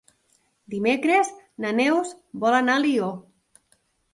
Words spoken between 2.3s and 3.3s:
vol anar a Alió.